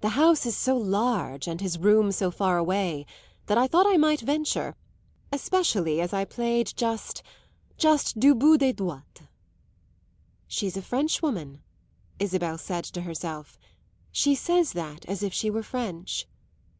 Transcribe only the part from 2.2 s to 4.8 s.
far away that I thought I might venture,